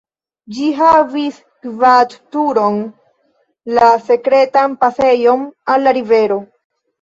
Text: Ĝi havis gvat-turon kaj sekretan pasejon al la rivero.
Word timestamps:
Ĝi 0.53 0.67
havis 0.77 1.35
gvat-turon 1.65 2.79
kaj 3.75 3.91
sekretan 4.09 4.75
pasejon 4.87 5.45
al 5.75 5.87
la 5.91 5.95
rivero. 6.01 6.41